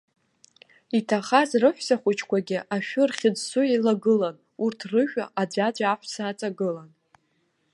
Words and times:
Иҭахаз 0.97 1.49
рыҳәсахәыҷқәагьы 1.61 2.59
ашәы 2.75 3.03
рхьыӡсо 3.09 3.61
еилагылан, 3.67 4.35
урҭ 4.63 4.79
рыжәҩа 4.91 5.25
аӡәаӡәа 5.41 5.85
аҳәса 5.93 6.23
аҵагылан. 6.31 6.89